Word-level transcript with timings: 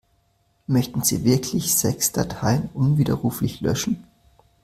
Möchten 0.65 1.03
Sie 1.03 1.25
wirklich 1.25 1.75
sechs 1.77 2.11
Dateien 2.11 2.71
unwiderruflich 2.73 3.61
löschen? 3.61 4.07